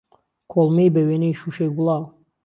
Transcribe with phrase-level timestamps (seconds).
[0.51, 2.03] کوڵمەى بهوێنەی شوشەیگوڵاو